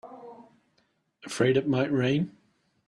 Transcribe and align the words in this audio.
Afraid 1.25 1.57
it 1.57 1.67
might 1.67 1.91
rain? 1.91 2.35